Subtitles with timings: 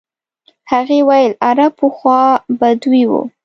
[0.71, 2.21] هغې ویل عرب پخوا
[2.59, 3.21] بدوي وو.